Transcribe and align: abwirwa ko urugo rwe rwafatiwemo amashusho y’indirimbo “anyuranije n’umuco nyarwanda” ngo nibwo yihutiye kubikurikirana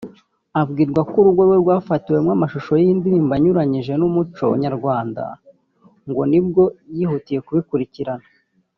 abwirwa 0.61 1.01
ko 1.09 1.15
urugo 1.21 1.41
rwe 1.47 1.55
rwafatiwemo 1.63 2.31
amashusho 2.33 2.71
y’indirimbo 2.83 3.31
“anyuranije 3.37 3.93
n’umuco 3.97 4.45
nyarwanda” 4.63 5.23
ngo 6.09 6.21
nibwo 6.29 6.63
yihutiye 6.95 7.39
kubikurikirana 7.47 8.27